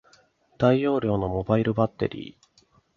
[0.57, 2.63] 大容量のモバイルバッテリー